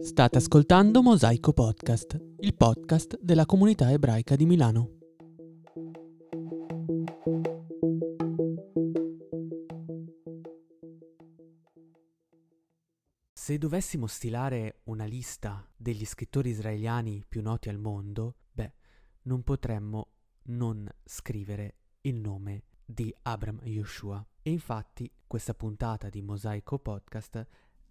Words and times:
State 0.00 0.38
ascoltando 0.38 1.02
Mosaico 1.02 1.52
Podcast, 1.52 2.18
il 2.38 2.54
podcast 2.54 3.18
della 3.20 3.46
comunità 3.46 3.90
ebraica 3.90 4.36
di 4.36 4.46
Milano. 4.46 4.98
Se 13.32 13.58
dovessimo 13.58 14.06
stilare 14.06 14.80
una 14.84 15.04
lista 15.04 15.68
degli 15.76 16.04
scrittori 16.04 16.50
israeliani 16.50 17.24
più 17.28 17.42
noti 17.42 17.68
al 17.68 17.78
mondo, 17.78 18.36
beh, 18.52 18.72
non 19.22 19.42
potremmo 19.42 20.12
non 20.44 20.88
scrivere 21.04 21.76
il 22.02 22.20
nome 22.20 22.62
di 22.84 23.14
Abram 23.22 23.60
Yoshua. 23.64 24.24
E 24.42 24.50
infatti 24.50 25.10
questa 25.26 25.54
puntata 25.54 26.08
di 26.08 26.22
Mosaico 26.22 26.78
Podcast 26.78 27.46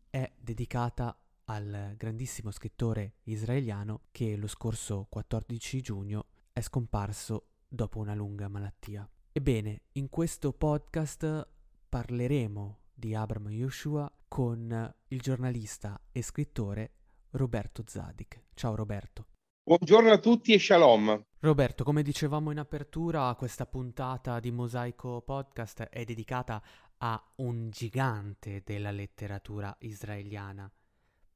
è 0.10 0.32
dedicata 0.40 1.18
al 1.46 1.96
grandissimo 1.98 2.52
scrittore 2.52 3.16
israeliano 3.24 4.04
che 4.12 4.36
lo 4.36 4.48
scorso 4.48 5.08
14 5.10 5.82
giugno 5.82 6.28
è 6.54 6.62
scomparso 6.62 7.48
dopo 7.68 8.00
una 8.00 8.14
lunga 8.14 8.48
malattia. 8.48 9.10
Ebbene, 9.32 9.82
in 9.94 10.10
questo 10.10 10.54
podcast 10.54 11.48
parleremo 11.90 12.80
di 12.94 13.16
Abram 13.16 13.50
Yoshua 13.50 14.12
con 14.28 14.94
il 15.08 15.20
giornalista 15.20 16.00
e 16.12 16.22
scrittore 16.22 16.92
Roberto 17.32 17.84
Zadig. 17.86 18.44
Ciao 18.54 18.76
Roberto. 18.76 19.33
Buongiorno 19.66 20.12
a 20.12 20.18
tutti 20.18 20.52
e 20.52 20.60
shalom. 20.60 21.24
Roberto, 21.40 21.86
come 21.86 22.04
dicevamo 22.04 22.52
in 22.52 22.60
apertura, 22.60 23.34
questa 23.36 23.66
puntata 23.66 24.42
di 24.42 24.52
Mosaico 24.52 25.22
Podcast 25.22 25.84
è 25.84 26.04
dedicata 26.04 26.62
a 26.98 27.32
un 27.36 27.70
gigante 27.70 28.62
della 28.66 28.92
letteratura 28.92 29.74
israeliana. 29.80 30.70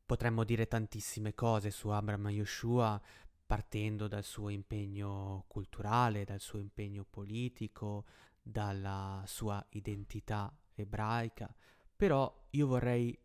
Potremmo 0.05 0.43
dire 0.43 0.67
tantissime 0.67 1.35
cose 1.35 1.71
su 1.71 1.87
Abram 1.87 2.27
Yoshua, 2.27 3.01
partendo 3.45 4.09
dal 4.09 4.25
suo 4.25 4.49
impegno 4.49 5.45
culturale, 5.47 6.25
dal 6.25 6.41
suo 6.41 6.59
impegno 6.59 7.05
politico, 7.09 8.03
dalla 8.41 9.23
sua 9.25 9.65
identità 9.69 10.53
ebraica, 10.75 11.55
però 11.95 12.47
io 12.49 12.67
vorrei 12.67 13.17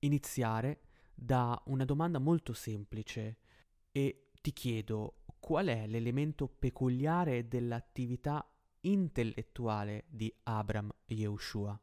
iniziare 0.00 0.80
da 1.14 1.58
una 1.68 1.86
domanda 1.86 2.18
molto 2.18 2.52
semplice 2.52 3.38
e 3.90 4.23
ti 4.44 4.52
chiedo 4.52 5.20
qual 5.40 5.68
è 5.68 5.86
l'elemento 5.86 6.48
peculiare 6.48 7.48
dell'attività 7.48 8.46
intellettuale 8.80 10.04
di 10.06 10.30
Abram 10.42 10.94
Yehoshua? 11.06 11.80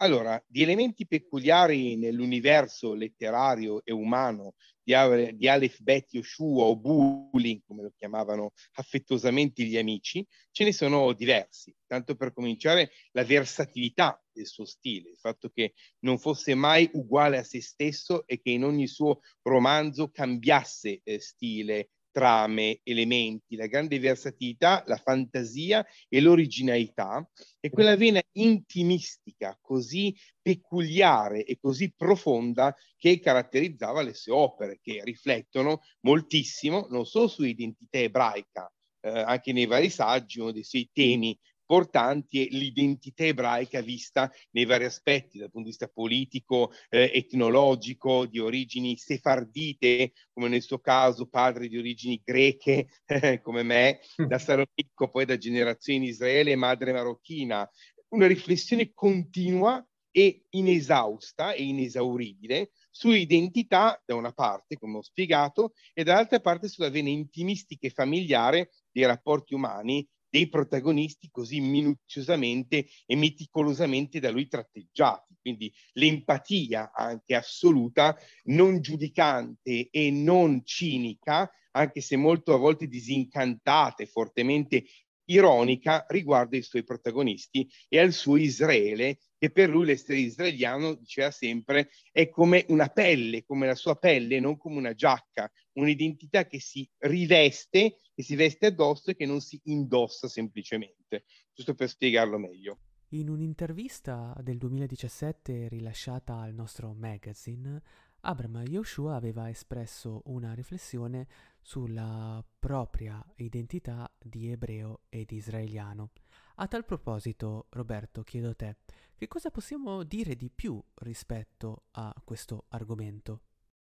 Allora, 0.00 0.42
di 0.46 0.62
elementi 0.62 1.06
peculiari 1.06 1.96
nell'universo 1.96 2.92
letterario 2.92 3.82
e 3.82 3.92
umano 3.92 4.54
di, 4.82 4.92
di 5.36 5.48
Aleph 5.48 5.80
Bet 5.80 6.12
Yoshua 6.12 6.64
o 6.64 6.76
Bullying, 6.76 7.62
come 7.66 7.82
lo 7.82 7.92
chiamavano 7.96 8.52
affettuosamente 8.74 9.62
gli 9.64 9.78
amici, 9.78 10.26
ce 10.50 10.64
ne 10.64 10.72
sono 10.72 11.14
diversi. 11.14 11.74
Tanto 11.86 12.14
per 12.14 12.34
cominciare, 12.34 12.90
la 13.12 13.24
versatilità 13.24 14.22
del 14.30 14.46
suo 14.46 14.66
stile, 14.66 15.10
il 15.10 15.18
fatto 15.18 15.48
che 15.48 15.72
non 16.00 16.18
fosse 16.18 16.54
mai 16.54 16.90
uguale 16.92 17.38
a 17.38 17.42
se 17.42 17.62
stesso 17.62 18.26
e 18.26 18.38
che 18.38 18.50
in 18.50 18.64
ogni 18.64 18.86
suo 18.86 19.20
romanzo 19.42 20.10
cambiasse 20.10 21.00
eh, 21.02 21.20
stile, 21.20 21.92
trame, 22.16 22.80
elementi, 22.82 23.56
la 23.56 23.66
grande 23.66 23.98
versatilità, 23.98 24.82
la 24.86 24.96
fantasia 24.96 25.86
e 26.08 26.22
l'originalità. 26.22 27.28
E 27.60 27.68
quella 27.68 27.94
vena 27.94 28.22
intimistica 28.32 29.58
così 29.60 30.16
peculiare 30.40 31.44
e 31.44 31.58
così 31.60 31.92
profonda 31.94 32.74
che 32.96 33.20
caratterizzava 33.20 34.00
le 34.00 34.14
sue 34.14 34.32
opere, 34.32 34.78
che 34.80 35.02
riflettono 35.04 35.82
moltissimo 36.06 36.86
non 36.88 37.04
solo 37.04 37.28
sull'identità 37.28 37.98
ebraica, 37.98 38.72
eh, 39.00 39.10
anche 39.10 39.52
nei 39.52 39.66
vari 39.66 39.90
saggi, 39.90 40.40
uno 40.40 40.52
dei 40.52 40.64
suoi 40.64 40.88
temi 40.90 41.38
importanti 41.68 42.46
è 42.46 42.48
l'identità 42.50 43.24
ebraica 43.24 43.80
vista 43.80 44.32
nei 44.52 44.64
vari 44.64 44.84
aspetti, 44.84 45.38
dal 45.38 45.50
punto 45.50 45.68
di 45.68 45.74
vista 45.76 45.88
politico, 45.88 46.72
eh, 46.88 47.10
etnologico, 47.12 48.26
di 48.26 48.38
origini 48.38 48.96
sefardite, 48.96 50.12
come 50.32 50.48
nel 50.48 50.62
suo 50.62 50.78
caso, 50.78 51.26
padre 51.26 51.66
di 51.68 51.76
origini 51.76 52.20
greche, 52.24 52.88
come 53.42 53.62
me, 53.64 54.00
mm. 54.22 54.26
da 54.26 54.38
Salonico, 54.38 55.10
poi 55.10 55.24
da 55.24 55.36
generazioni 55.36 55.98
in 55.98 56.04
Israele 56.04 56.54
madre 56.54 56.92
marocchina. 56.92 57.68
Una 58.10 58.28
riflessione 58.28 58.92
continua 58.94 59.84
e 60.12 60.46
inesausta 60.50 61.52
e 61.52 61.64
inesauribile 61.64 62.70
sull'identità 62.90 64.00
da 64.06 64.14
una 64.14 64.32
parte, 64.32 64.78
come 64.78 64.98
ho 64.98 65.02
spiegato, 65.02 65.74
e 65.92 66.04
dall'altra 66.04 66.40
parte 66.40 66.68
sulla 66.68 66.88
vena 66.88 67.10
intimistica 67.10 67.86
e 67.86 67.90
familiare 67.90 68.70
dei 68.90 69.04
rapporti 69.04 69.52
umani 69.52 70.08
dei 70.28 70.48
protagonisti 70.48 71.28
così 71.30 71.60
minuziosamente 71.60 72.86
e 73.06 73.16
meticolosamente 73.16 74.20
da 74.20 74.30
lui 74.30 74.48
tratteggiati. 74.48 75.34
Quindi 75.40 75.72
l'empatia 75.92 76.92
anche 76.92 77.34
assoluta, 77.34 78.16
non 78.44 78.80
giudicante 78.80 79.88
e 79.90 80.10
non 80.10 80.62
cinica, 80.64 81.50
anche 81.72 82.00
se 82.00 82.16
molto 82.16 82.54
a 82.54 82.58
volte 82.58 82.86
disincantata 82.88 84.02
e 84.02 84.06
fortemente 84.06 84.84
ironica 85.26 86.04
riguardo 86.08 86.56
ai 86.56 86.62
suoi 86.62 86.84
protagonisti 86.84 87.68
e 87.88 87.98
al 87.98 88.12
suo 88.12 88.36
Israele, 88.36 89.18
che 89.38 89.50
per 89.50 89.68
lui 89.68 89.86
l'essere 89.86 90.18
israeliano, 90.18 90.94
diceva 90.94 91.30
sempre, 91.30 91.90
è 92.10 92.28
come 92.28 92.64
una 92.68 92.88
pelle, 92.88 93.44
come 93.44 93.66
la 93.66 93.74
sua 93.74 93.96
pelle, 93.96 94.40
non 94.40 94.56
come 94.56 94.76
una 94.76 94.94
giacca, 94.94 95.50
un'identità 95.74 96.46
che 96.46 96.60
si 96.60 96.88
riveste, 96.98 98.00
che 98.14 98.22
si 98.22 98.34
veste 98.34 98.66
addosso 98.66 99.10
e 99.10 99.16
che 99.16 99.26
non 99.26 99.40
si 99.40 99.60
indossa 99.64 100.28
semplicemente, 100.28 101.24
giusto 101.52 101.74
per 101.74 101.88
spiegarlo 101.88 102.38
meglio. 102.38 102.78
In 103.10 103.28
un'intervista 103.28 104.34
del 104.42 104.58
2017 104.58 105.68
rilasciata 105.68 106.38
al 106.38 106.54
nostro 106.54 106.92
magazine, 106.92 107.80
Abram 108.28 108.60
Yoshua 108.66 109.14
aveva 109.14 109.48
espresso 109.48 110.22
una 110.24 110.52
riflessione 110.52 111.28
sulla 111.62 112.44
propria 112.58 113.24
identità 113.36 114.12
di 114.18 114.50
ebreo 114.50 115.02
e 115.08 115.24
di 115.24 115.36
israeliano. 115.36 116.10
A 116.56 116.66
tal 116.66 116.84
proposito, 116.84 117.66
Roberto, 117.70 118.24
chiedo 118.24 118.48
a 118.48 118.54
te, 118.54 118.78
che 119.14 119.28
cosa 119.28 119.52
possiamo 119.52 120.02
dire 120.02 120.34
di 120.34 120.50
più 120.50 120.82
rispetto 120.94 121.84
a 121.92 122.12
questo 122.24 122.64
argomento? 122.70 123.42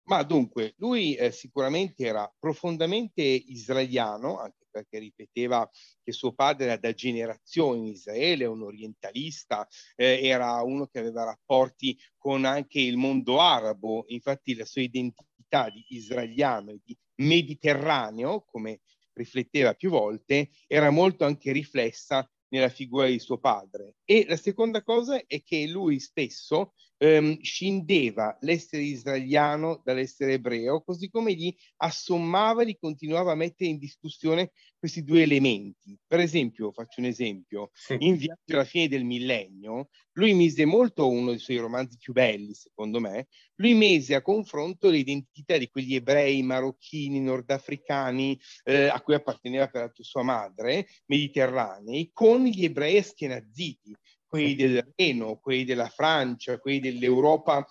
Ma 0.08 0.22
dunque, 0.22 0.74
lui 0.78 1.16
eh, 1.16 1.32
sicuramente 1.32 2.04
era 2.04 2.32
profondamente 2.38 3.22
israeliano, 3.22 4.38
anche 4.38 4.66
perché 4.70 5.00
ripeteva 5.00 5.68
che 6.02 6.12
suo 6.12 6.32
padre 6.32 6.66
era 6.66 6.76
da 6.76 6.92
generazioni 6.92 7.80
in 7.80 7.86
Israele, 7.86 8.44
un 8.44 8.62
orientalista, 8.62 9.66
eh, 9.96 10.20
era 10.22 10.62
uno 10.62 10.86
che 10.86 11.00
aveva 11.00 11.24
rapporti 11.24 11.98
con 12.16 12.44
anche 12.44 12.78
il 12.80 12.96
mondo 12.96 13.40
arabo, 13.40 14.04
infatti 14.08 14.54
la 14.54 14.64
sua 14.64 14.82
identità 14.82 15.70
di 15.70 15.84
israeliano 15.88 16.70
e 16.70 16.80
di 16.84 16.96
mediterraneo, 17.16 18.44
come 18.44 18.82
rifletteva 19.12 19.74
più 19.74 19.90
volte, 19.90 20.50
era 20.68 20.90
molto 20.90 21.24
anche 21.24 21.50
riflessa 21.50 22.28
nella 22.48 22.68
figura 22.68 23.08
di 23.08 23.18
suo 23.18 23.38
padre. 23.38 23.96
E 24.04 24.24
la 24.28 24.36
seconda 24.36 24.82
cosa 24.82 25.20
è 25.26 25.42
che 25.42 25.66
lui 25.66 25.98
stesso 25.98 26.74
ehm, 26.98 27.40
scindeva 27.40 28.36
l'essere 28.40 28.82
israeliano 28.82 29.80
dall'essere 29.84 30.34
ebreo, 30.34 30.82
così 30.82 31.08
come 31.08 31.34
gli 31.34 31.54
assommava 31.76 32.62
e 32.62 32.66
gli 32.66 32.76
continuava 32.78 33.32
a 33.32 33.36
mettere 33.36 33.70
in 33.70 33.78
discussione 33.78 34.52
questi 34.78 35.02
due 35.02 35.22
elementi. 35.22 35.98
Per 36.06 36.20
esempio, 36.20 36.72
faccio 36.72 37.00
un 37.00 37.06
esempio, 37.06 37.70
sì. 37.72 37.96
in 37.98 38.16
Viaggio 38.16 38.54
alla 38.54 38.64
fine 38.64 38.88
del 38.88 39.04
millennio, 39.04 39.88
lui 40.12 40.34
mise 40.34 40.64
molto 40.64 41.08
uno 41.08 41.30
dei 41.30 41.38
suoi 41.38 41.58
romanzi 41.58 41.96
più 41.98 42.12
belli, 42.12 42.54
secondo 42.54 43.00
me, 43.00 43.26
lui 43.56 43.74
mise 43.74 44.14
a 44.14 44.22
confronto 44.22 44.88
l'identità 44.88 45.56
di 45.56 45.68
quegli 45.68 45.94
ebrei 45.94 46.42
marocchini, 46.42 47.20
nordafricani, 47.20 48.38
eh, 48.64 48.86
a 48.86 49.00
cui 49.00 49.14
apparteneva 49.14 49.68
peraltro 49.68 50.02
sua 50.04 50.22
madre, 50.22 50.86
mediterranei, 51.06 52.10
con 52.12 52.44
gli 52.44 52.64
ebrei 52.64 52.98
aschenaziti, 52.98 53.94
quelli 54.26 54.54
del 54.54 54.92
Reno, 54.96 55.38
quelli 55.38 55.64
della 55.64 55.88
Francia, 55.88 56.58
quelli 56.58 56.80
dell'Europa 56.80 57.66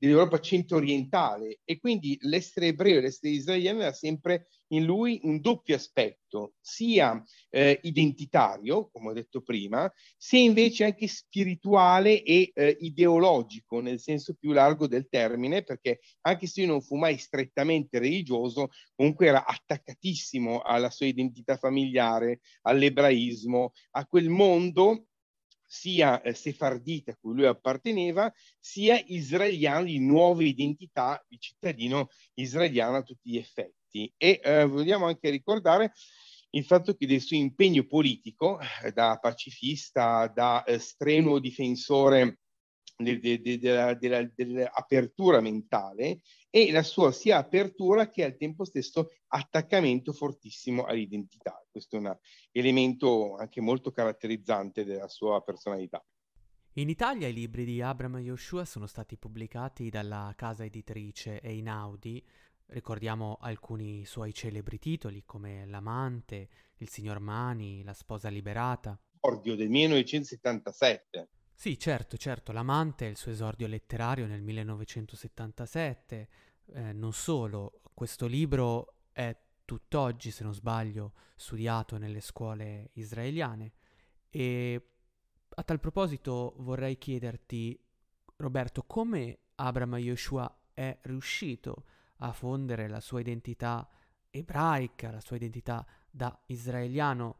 dell'Europa 0.00 0.40
centro-orientale. 0.40 1.60
E 1.62 1.78
quindi 1.78 2.16
l'essere 2.22 2.68
ebreo 2.68 2.98
e 2.98 3.02
l'essere 3.02 3.34
israeliano 3.34 3.82
era 3.82 3.92
sempre 3.92 4.48
in 4.68 4.84
lui 4.84 5.20
un 5.24 5.40
doppio 5.40 5.74
aspetto, 5.74 6.54
sia 6.60 7.22
eh, 7.50 7.78
identitario, 7.82 8.88
come 8.90 9.10
ho 9.10 9.12
detto 9.12 9.42
prima, 9.42 9.92
sia 10.16 10.38
invece 10.38 10.84
anche 10.84 11.06
spirituale 11.06 12.22
e 12.22 12.50
eh, 12.54 12.76
ideologico 12.80 13.80
nel 13.80 14.00
senso 14.00 14.34
più 14.34 14.52
largo 14.52 14.86
del 14.86 15.08
termine, 15.08 15.64
perché 15.64 16.00
anche 16.22 16.46
se 16.46 16.64
non 16.64 16.80
fu 16.80 16.96
mai 16.96 17.18
strettamente 17.18 17.98
religioso, 17.98 18.68
comunque 18.94 19.26
era 19.26 19.44
attaccatissimo 19.44 20.60
alla 20.60 20.90
sua 20.90 21.06
identità 21.06 21.56
familiare, 21.56 22.40
all'ebraismo, 22.62 23.72
a 23.90 24.06
quel 24.06 24.28
mondo 24.28 25.06
sia 25.72 26.20
eh, 26.22 26.34
sefardita 26.34 27.12
a 27.12 27.16
cui 27.20 27.34
lui 27.34 27.46
apparteneva, 27.46 28.32
sia 28.58 29.00
israeliano 29.06 29.84
di 29.84 30.00
nuova 30.00 30.42
identità 30.42 31.24
di 31.28 31.38
cittadino 31.38 32.08
israeliano 32.34 32.96
a 32.96 33.02
tutti 33.02 33.30
gli 33.30 33.36
effetti. 33.36 34.12
E 34.16 34.40
eh, 34.42 34.64
vogliamo 34.64 35.06
anche 35.06 35.30
ricordare 35.30 35.92
il 36.50 36.64
fatto 36.64 36.94
che 36.94 37.06
del 37.06 37.20
suo 37.20 37.36
impegno 37.36 37.86
politico 37.86 38.58
eh, 38.82 38.90
da 38.90 39.16
pacifista, 39.20 40.26
da 40.26 40.64
eh, 40.64 40.80
strenuo 40.80 41.38
difensore 41.38 42.40
della, 42.96 43.94
della, 43.94 44.30
dell'apertura 44.34 45.40
mentale 45.40 46.20
e 46.50 46.70
la 46.72 46.82
sua 46.82 47.12
sia 47.12 47.38
apertura 47.38 48.08
che 48.08 48.24
al 48.24 48.36
tempo 48.36 48.64
stesso 48.64 49.10
attaccamento 49.28 50.12
fortissimo 50.12 50.84
all'identità. 50.84 51.64
Questo 51.70 51.96
è 51.96 51.98
un 52.00 52.16
elemento 52.52 53.36
anche 53.36 53.60
molto 53.60 53.90
caratterizzante 53.90 54.84
della 54.84 55.08
sua 55.08 55.42
personalità. 55.42 56.04
In 56.74 56.88
Italia 56.88 57.28
i 57.28 57.32
libri 57.32 57.64
di 57.64 57.82
Abram 57.82 58.18
Yoshua 58.18 58.64
sono 58.64 58.86
stati 58.86 59.16
pubblicati 59.16 59.90
dalla 59.90 60.32
casa 60.36 60.64
editrice 60.64 61.40
Einaudi 61.40 62.24
Ricordiamo 62.72 63.36
alcuni 63.40 64.04
suoi 64.04 64.32
celebri 64.32 64.78
titoli 64.78 65.24
come 65.24 65.66
L'amante, 65.66 66.48
Il 66.76 66.88
signor 66.88 67.18
Mani, 67.18 67.82
La 67.82 67.94
sposa 67.94 68.28
liberata. 68.28 68.96
Esordio 69.20 69.56
del 69.56 69.68
1977. 69.68 71.28
Sì, 71.60 71.78
certo, 71.78 72.16
certo, 72.16 72.52
L'amante 72.52 73.04
è 73.04 73.10
il 73.10 73.18
suo 73.18 73.32
esordio 73.32 73.66
letterario 73.66 74.26
nel 74.26 74.40
1977. 74.40 76.28
Eh, 76.72 76.92
non 76.94 77.12
solo, 77.12 77.82
questo 77.92 78.26
libro 78.26 79.00
è 79.12 79.36
tutt'oggi, 79.66 80.30
se 80.30 80.42
non 80.42 80.54
sbaglio, 80.54 81.12
studiato 81.36 81.98
nelle 81.98 82.22
scuole 82.22 82.88
israeliane. 82.94 83.72
E 84.30 84.92
a 85.50 85.62
tal 85.62 85.80
proposito 85.80 86.54
vorrei 86.60 86.96
chiederti, 86.96 87.78
Roberto, 88.36 88.84
come 88.84 89.40
Abraham 89.56 89.96
Yoshua 89.96 90.62
è 90.72 90.98
riuscito 91.02 91.84
a 92.20 92.32
fondere 92.32 92.88
la 92.88 93.00
sua 93.00 93.20
identità 93.20 93.86
ebraica, 94.30 95.10
la 95.10 95.20
sua 95.20 95.36
identità 95.36 95.86
da 96.10 96.40
israeliano 96.46 97.36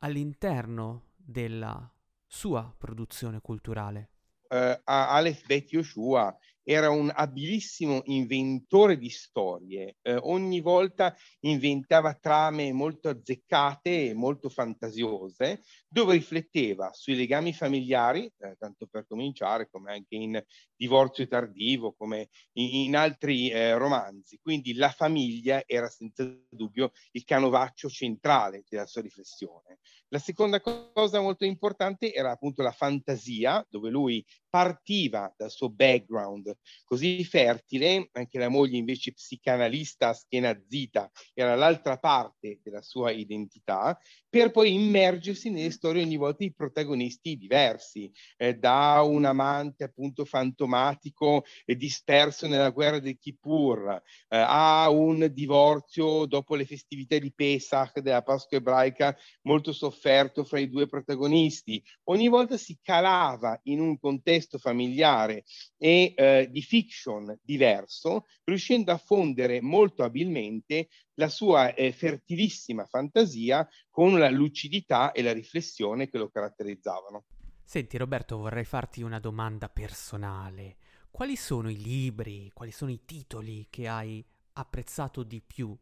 all'interno 0.00 1.12
della 1.16 1.93
sua 2.34 2.74
produzione 2.76 3.40
culturale. 3.40 4.10
Uh, 4.48 4.74
Aleph 4.84 5.46
Bet 5.46 5.72
Yoshua 5.72 6.36
era 6.64 6.88
un 6.88 7.12
abilissimo 7.14 8.02
inventore 8.06 8.96
di 8.96 9.10
storie, 9.10 9.96
eh, 10.02 10.16
ogni 10.16 10.60
volta 10.60 11.14
inventava 11.40 12.14
trame 12.14 12.72
molto 12.72 13.10
azzeccate 13.10 14.08
e 14.08 14.14
molto 14.14 14.48
fantasiose, 14.48 15.62
dove 15.86 16.14
rifletteva 16.14 16.90
sui 16.92 17.16
legami 17.16 17.52
familiari, 17.52 18.24
eh, 18.38 18.56
tanto 18.58 18.86
per 18.86 19.06
cominciare, 19.06 19.68
come 19.70 19.92
anche 19.92 20.16
in 20.16 20.42
Divorzio 20.74 21.28
tardivo, 21.28 21.92
come 21.92 22.30
in, 22.54 22.86
in 22.86 22.96
altri 22.96 23.50
eh, 23.50 23.76
romanzi. 23.76 24.38
Quindi 24.42 24.74
la 24.74 24.90
famiglia 24.90 25.62
era 25.66 25.88
senza 25.88 26.24
dubbio 26.48 26.92
il 27.12 27.24
canovaccio 27.24 27.88
centrale 27.88 28.64
della 28.68 28.86
sua 28.86 29.02
riflessione. 29.02 29.78
La 30.08 30.18
seconda 30.18 30.60
cosa 30.60 31.20
molto 31.20 31.44
importante 31.44 32.12
era 32.12 32.30
appunto 32.30 32.62
la 32.62 32.72
fantasia, 32.72 33.64
dove 33.68 33.90
lui 33.90 34.24
partiva 34.54 35.34
dal 35.36 35.50
suo 35.50 35.68
background 35.68 36.56
così 36.84 37.24
fertile, 37.24 38.08
anche 38.12 38.38
la 38.38 38.48
moglie 38.48 38.76
invece 38.76 39.12
psicanalista 39.12 40.12
schiena-zita 40.12 41.10
era 41.32 41.56
l'altra 41.56 41.98
parte 41.98 42.60
della 42.62 42.80
sua 42.80 43.10
identità, 43.10 43.98
per 44.28 44.52
poi 44.52 44.74
immergersi 44.74 45.50
nelle 45.50 45.72
storie 45.72 46.04
ogni 46.04 46.16
volta 46.16 46.44
di 46.44 46.52
protagonisti 46.52 47.36
diversi, 47.36 48.12
eh, 48.36 48.54
da 48.54 49.00
un 49.02 49.24
amante 49.24 49.82
appunto 49.82 50.24
fantomatico 50.24 51.44
e 51.64 51.74
disperso 51.74 52.46
nella 52.46 52.70
guerra 52.70 53.00
del 53.00 53.18
Kippur, 53.18 53.90
eh, 54.28 54.36
a 54.36 54.88
un 54.88 55.30
divorzio 55.32 56.26
dopo 56.26 56.54
le 56.54 56.64
festività 56.64 57.18
di 57.18 57.32
Pesach, 57.32 57.98
della 57.98 58.22
Pasqua 58.22 58.58
ebraica, 58.58 59.16
molto 59.42 59.72
sofferto 59.72 60.44
fra 60.44 60.60
i 60.60 60.68
due 60.68 60.86
protagonisti. 60.86 61.82
Ogni 62.04 62.28
volta 62.28 62.56
si 62.56 62.78
calava 62.80 63.58
in 63.64 63.80
un 63.80 63.98
contesto 63.98 64.42
familiare 64.58 65.44
e 65.76 66.14
eh, 66.16 66.48
di 66.50 66.62
fiction 66.62 67.38
diverso, 67.42 68.26
riuscendo 68.44 68.92
a 68.92 68.98
fondere 68.98 69.60
molto 69.60 70.02
abilmente 70.02 70.88
la 71.14 71.28
sua 71.28 71.74
eh, 71.74 71.92
fertilissima 71.92 72.84
fantasia 72.86 73.68
con 73.90 74.18
la 74.18 74.30
lucidità 74.30 75.12
e 75.12 75.22
la 75.22 75.32
riflessione 75.32 76.08
che 76.08 76.18
lo 76.18 76.28
caratterizzavano. 76.28 77.24
Senti 77.64 77.96
Roberto, 77.96 78.36
vorrei 78.36 78.64
farti 78.64 79.02
una 79.02 79.18
domanda 79.18 79.68
personale. 79.68 80.76
Quali 81.10 81.36
sono 81.36 81.70
i 81.70 81.76
libri, 81.76 82.50
quali 82.52 82.72
sono 82.72 82.90
i 82.90 83.04
titoli 83.04 83.66
che 83.70 83.88
hai 83.88 84.24
apprezzato 84.54 85.22
di 85.22 85.40
più 85.40 85.76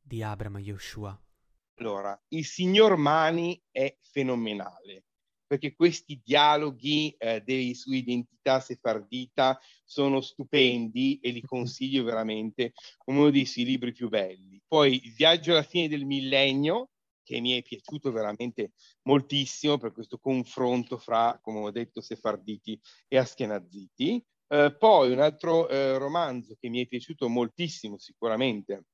di 0.00 0.22
Abraham 0.22 0.58
Yoshua? 0.58 1.18
Allora, 1.76 2.20
il 2.28 2.44
signor 2.44 2.96
Mani 2.96 3.60
è 3.70 3.96
fenomenale 4.00 5.04
perché 5.54 5.74
questi 5.76 6.20
dialoghi 6.24 7.14
eh, 7.16 7.74
su 7.74 7.92
identità 7.92 8.58
sefardita 8.58 9.56
sono 9.84 10.20
stupendi 10.20 11.20
e 11.22 11.30
li 11.30 11.42
consiglio 11.42 12.02
veramente 12.02 12.72
come 12.98 13.20
uno 13.20 13.30
dei 13.30 13.46
suoi 13.46 13.64
libri 13.64 13.92
più 13.92 14.08
belli. 14.08 14.60
Poi 14.66 15.00
Il 15.04 15.12
viaggio 15.12 15.52
alla 15.52 15.62
fine 15.62 15.86
del 15.86 16.06
millennio, 16.06 16.90
che 17.22 17.40
mi 17.40 17.52
è 17.52 17.62
piaciuto 17.62 18.10
veramente 18.10 18.72
moltissimo 19.02 19.78
per 19.78 19.92
questo 19.92 20.18
confronto 20.18 20.98
fra, 20.98 21.38
come 21.40 21.60
ho 21.60 21.70
detto, 21.70 22.00
sefarditi 22.00 22.78
e 23.06 23.16
aschenaziti. 23.16 24.22
Eh, 24.48 24.76
poi 24.76 25.12
un 25.12 25.20
altro 25.20 25.68
eh, 25.68 25.96
romanzo 25.98 26.56
che 26.58 26.68
mi 26.68 26.82
è 26.82 26.86
piaciuto 26.86 27.28
moltissimo 27.28 27.96
sicuramente 27.96 28.86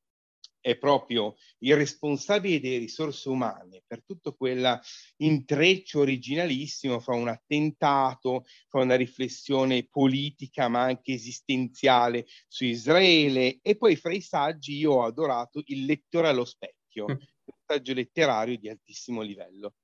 è 0.60 0.76
proprio 0.76 1.36
il 1.60 1.74
responsabile 1.74 2.60
delle 2.60 2.78
risorse 2.78 3.28
umane 3.28 3.82
per 3.86 4.04
tutto 4.04 4.34
quell'intreccio 4.34 6.00
originalissimo 6.00 7.00
fra 7.00 7.14
un 7.14 7.28
attentato, 7.28 8.44
fra 8.68 8.82
una 8.82 8.96
riflessione 8.96 9.86
politica 9.86 10.68
ma 10.68 10.82
anche 10.82 11.14
esistenziale 11.14 12.26
su 12.46 12.64
Israele 12.64 13.58
e 13.62 13.76
poi 13.76 13.96
fra 13.96 14.12
i 14.12 14.20
saggi 14.20 14.76
io 14.76 14.92
ho 14.92 15.04
adorato 15.04 15.62
Il 15.66 15.84
lettore 15.84 16.28
allo 16.28 16.44
specchio, 16.44 17.04
mm. 17.04 17.10
un 17.10 17.54
saggio 17.66 17.94
letterario 17.94 18.58
di 18.58 18.68
altissimo 18.68 19.22
livello. 19.22 19.74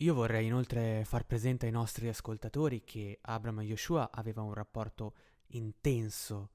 Io 0.00 0.12
vorrei 0.12 0.46
inoltre 0.46 1.04
far 1.06 1.24
presente 1.24 1.64
ai 1.64 1.72
nostri 1.72 2.08
ascoltatori 2.08 2.82
che 2.84 3.18
Abraham 3.22 3.62
Yoshua 3.62 4.10
aveva 4.12 4.42
un 4.42 4.52
rapporto 4.52 5.14
intenso, 5.48 6.50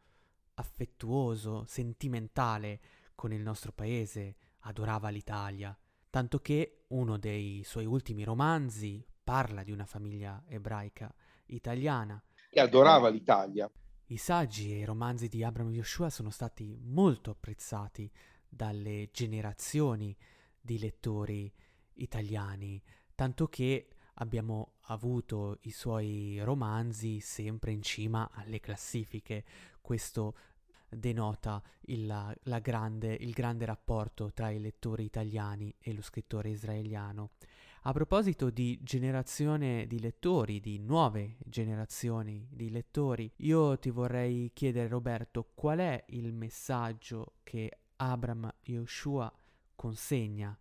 affettuoso, 0.55 1.65
sentimentale 1.65 2.79
con 3.21 3.31
il 3.33 3.43
nostro 3.43 3.71
paese, 3.71 4.35
adorava 4.61 5.09
l'Italia, 5.09 5.77
tanto 6.09 6.39
che 6.39 6.85
uno 6.87 7.19
dei 7.19 7.61
suoi 7.63 7.85
ultimi 7.85 8.23
romanzi 8.23 9.05
parla 9.23 9.61
di 9.61 9.71
una 9.71 9.85
famiglia 9.85 10.43
ebraica 10.47 11.13
italiana. 11.45 12.19
E 12.49 12.59
adorava 12.59 13.09
l'Italia. 13.09 13.69
I 14.07 14.17
saggi 14.17 14.73
e 14.73 14.79
i 14.79 14.85
romanzi 14.85 15.27
di 15.27 15.43
Abraham 15.43 15.69
Yoshua 15.69 16.09
sono 16.09 16.31
stati 16.31 16.75
molto 16.81 17.29
apprezzati 17.29 18.11
dalle 18.49 19.09
generazioni 19.13 20.17
di 20.59 20.79
lettori 20.79 21.53
italiani, 21.97 22.81
tanto 23.13 23.45
che 23.45 23.89
abbiamo 24.15 24.77
avuto 24.85 25.59
i 25.61 25.71
suoi 25.71 26.39
romanzi 26.41 27.19
sempre 27.19 27.71
in 27.71 27.83
cima 27.83 28.31
alle 28.33 28.59
classifiche. 28.59 29.45
Questo 29.79 30.35
denota 30.91 31.61
il, 31.85 32.05
la 32.05 32.59
grande, 32.59 33.15
il 33.19 33.31
grande 33.31 33.65
rapporto 33.65 34.31
tra 34.33 34.49
i 34.49 34.59
lettori 34.59 35.03
italiani 35.03 35.73
e 35.79 35.93
lo 35.93 36.01
scrittore 36.01 36.49
israeliano. 36.49 37.31
A 37.83 37.93
proposito 37.93 38.51
di 38.51 38.77
generazione 38.83 39.87
di 39.87 39.99
lettori, 39.99 40.59
di 40.59 40.77
nuove 40.77 41.37
generazioni 41.45 42.47
di 42.51 42.69
lettori, 42.69 43.31
io 43.37 43.79
ti 43.79 43.89
vorrei 43.89 44.51
chiedere 44.53 44.87
Roberto 44.87 45.49
qual 45.55 45.79
è 45.79 46.03
il 46.09 46.31
messaggio 46.31 47.37
che 47.41 47.79
Abram 47.95 48.53
Yoshua 48.65 49.33
consegna 49.75 50.55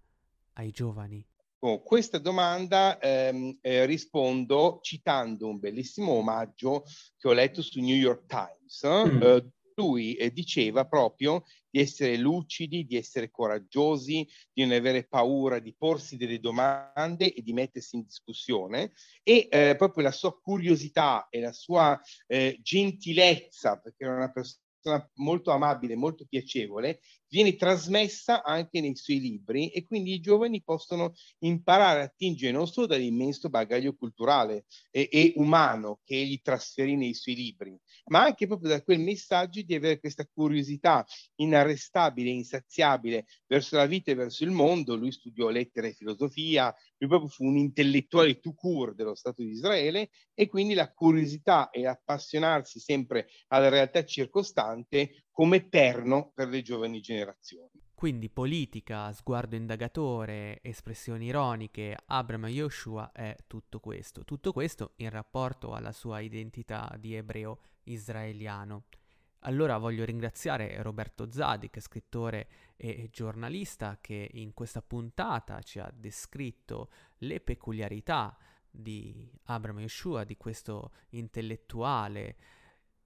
ai 0.54 0.70
giovani? 0.70 1.22
Con 1.58 1.82
questa 1.82 2.16
domanda 2.16 2.98
ehm, 2.98 3.58
eh, 3.60 3.84
rispondo 3.84 4.78
citando 4.80 5.46
un 5.46 5.58
bellissimo 5.58 6.12
omaggio 6.12 6.84
che 7.18 7.28
ho 7.28 7.32
letto 7.32 7.60
su 7.60 7.80
New 7.80 7.96
York 7.96 8.24
Times, 8.24 8.86
mm. 8.86 9.22
eh, 9.22 9.46
lui 9.76 10.16
diceva 10.32 10.86
proprio 10.86 11.44
di 11.70 11.80
essere 11.80 12.16
lucidi, 12.16 12.84
di 12.84 12.96
essere 12.96 13.30
coraggiosi, 13.30 14.26
di 14.52 14.62
non 14.62 14.72
avere 14.72 15.06
paura, 15.06 15.58
di 15.58 15.74
porsi 15.76 16.16
delle 16.16 16.40
domande 16.40 17.32
e 17.32 17.42
di 17.42 17.52
mettersi 17.52 17.96
in 17.96 18.02
discussione. 18.02 18.92
E 19.22 19.48
eh, 19.50 19.76
proprio 19.76 20.04
la 20.04 20.12
sua 20.12 20.38
curiosità 20.38 21.28
e 21.30 21.40
la 21.40 21.52
sua 21.52 21.98
eh, 22.26 22.58
gentilezza, 22.62 23.78
perché 23.78 24.04
era 24.04 24.16
una 24.16 24.30
persona 24.30 25.08
molto 25.14 25.50
amabile, 25.50 25.94
molto 25.94 26.24
piacevole, 26.26 27.00
viene 27.30 27.56
trasmessa 27.56 28.42
anche 28.42 28.80
nei 28.80 28.94
suoi 28.96 29.20
libri 29.20 29.70
e 29.70 29.86
quindi 29.86 30.12
i 30.12 30.20
giovani 30.20 30.62
possono 30.62 31.14
imparare 31.38 32.00
a 32.00 32.04
attingere 32.04 32.52
non 32.52 32.66
solo 32.66 32.86
dall'immenso 32.86 33.48
bagaglio 33.48 33.94
culturale 33.94 34.66
e, 34.90 35.08
e 35.10 35.32
umano 35.36 36.00
che 36.04 36.16
egli 36.16 36.40
trasferì 36.42 36.96
nei 36.96 37.14
suoi 37.14 37.36
libri, 37.36 37.78
ma 38.06 38.24
anche 38.24 38.46
proprio 38.46 38.70
da 38.70 38.82
quel 38.82 38.98
messaggio 39.00 39.62
di 39.62 39.74
avere 39.74 40.00
questa 40.00 40.26
curiosità 40.26 41.06
inarrestabile, 41.36 42.30
insaziabile 42.30 43.26
verso 43.46 43.76
la 43.76 43.86
vita 43.86 44.10
e 44.10 44.14
verso 44.14 44.44
il 44.44 44.50
mondo. 44.50 44.96
Lui 44.96 45.12
studiò 45.12 45.48
lettere 45.48 45.88
e 45.88 45.94
filosofia, 45.94 46.74
lui 46.98 47.08
proprio 47.08 47.30
fu 47.30 47.44
un 47.44 47.56
intellettuale 47.56 48.40
tout 48.40 48.56
court 48.56 48.94
dello 48.94 49.14
Stato 49.14 49.42
di 49.42 49.50
Israele 49.50 50.10
e 50.34 50.48
quindi 50.48 50.74
la 50.74 50.92
curiosità 50.92 51.70
e 51.70 51.86
appassionarsi 51.86 52.80
sempre 52.80 53.28
alla 53.48 53.68
realtà 53.68 54.04
circostante 54.04 55.24
come 55.30 55.62
perno 55.62 56.32
per 56.34 56.48
le 56.48 56.62
giovani 56.62 57.00
generazioni. 57.00 57.70
Quindi 57.94 58.30
politica, 58.30 59.12
sguardo 59.12 59.56
indagatore, 59.56 60.60
espressioni 60.62 61.26
ironiche, 61.26 61.96
Abram 62.06 62.46
Yoshua 62.46 63.12
è 63.12 63.36
tutto 63.46 63.78
questo. 63.78 64.24
Tutto 64.24 64.52
questo 64.52 64.92
in 64.96 65.10
rapporto 65.10 65.74
alla 65.74 65.92
sua 65.92 66.20
identità 66.20 66.96
di 66.98 67.14
ebreo 67.14 67.58
israeliano. 67.84 68.84
Allora 69.40 69.76
voglio 69.76 70.04
ringraziare 70.04 70.80
Roberto 70.82 71.30
Zadig, 71.30 71.78
scrittore 71.78 72.48
e 72.76 73.08
giornalista, 73.10 73.98
che 74.00 74.30
in 74.32 74.54
questa 74.54 74.80
puntata 74.80 75.60
ci 75.60 75.78
ha 75.78 75.90
descritto 75.94 76.90
le 77.18 77.40
peculiarità 77.40 78.34
di 78.70 79.30
Abram 79.44 79.80
Yoshua, 79.80 80.24
di 80.24 80.36
questo 80.36 80.92
intellettuale 81.10 82.36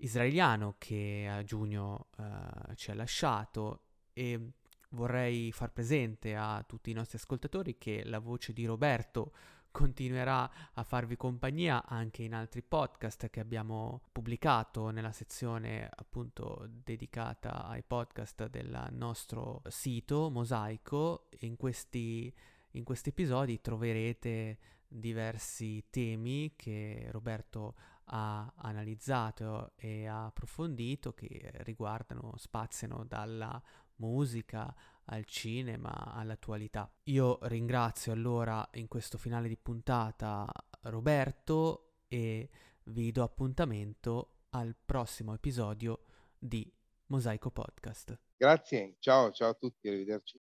israeliano 0.05 0.75
che 0.79 1.27
a 1.31 1.43
giugno 1.43 2.09
uh, 2.17 2.75
ci 2.75 2.91
ha 2.91 2.95
lasciato 2.95 3.81
e 4.13 4.53
vorrei 4.91 5.51
far 5.51 5.73
presente 5.73 6.37
a 6.37 6.63
tutti 6.67 6.91
i 6.91 6.95
nostri 6.95 7.17
ascoltatori 7.19 7.79
che 7.79 8.05
la 8.05 8.19
voce 8.19 8.53
di 8.53 8.65
Roberto 8.65 9.33
continuerà 9.71 10.49
a 10.75 10.85
farvi 10.85 11.17
compagnia 11.17 11.85
anche 11.85 12.23
in 12.23 12.33
altri 12.33 12.63
podcast 12.63 13.29
che 13.29 13.41
abbiamo 13.41 14.03
pubblicato 14.13 14.91
nella 14.91 15.11
sezione 15.11 15.91
appunto 15.93 16.69
dedicata 16.69 17.65
ai 17.65 17.83
podcast 17.83 18.47
del 18.47 18.89
nostro 18.93 19.63
sito 19.67 20.31
Mosaico. 20.31 21.29
In 21.41 21.57
questi, 21.57 22.33
in 22.73 22.85
questi 22.85 23.09
episodi 23.09 23.61
troverete 23.61 24.59
diversi 24.87 25.85
temi 25.91 26.53
che 26.55 27.09
Roberto 27.11 27.75
ha 28.07 28.53
analizzato 28.57 29.73
e 29.77 30.07
ha 30.07 30.27
approfondito 30.27 31.13
che 31.13 31.51
riguardano, 31.59 32.35
spaziano 32.37 33.05
dalla 33.05 33.61
musica 33.97 34.75
al 35.07 35.25
cinema, 35.25 36.13
all'attualità. 36.13 36.91
Io 37.05 37.39
ringrazio 37.43 38.13
allora 38.13 38.67
in 38.75 38.89
questo 38.89 39.19
finale 39.19 39.49
di 39.49 39.57
puntata 39.57 40.47
Roberto 40.83 42.01
e 42.09 42.49
vi 42.85 43.11
do 43.13 43.23
appuntamento 43.23 44.47
al 44.51 44.77
prossimo 44.85 45.35
episodio 45.35 46.05
di 46.39 46.71
Mosaico 47.07 47.51
Podcast. 47.51 48.19
Grazie, 48.37 48.97
ciao, 48.99 49.31
ciao 49.33 49.51
a 49.51 49.55
tutti, 49.55 49.89
arrivederci. 49.89 50.44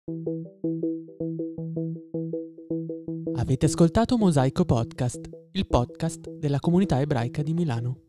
Avete 3.37 3.67
ascoltato 3.67 4.19
Mosaico 4.19 4.65
Podcast, 4.65 5.29
il 5.53 5.67
podcast 5.67 6.29
della 6.31 6.59
comunità 6.59 7.01
ebraica 7.01 7.43
di 7.43 7.55
Milano. 7.55 8.04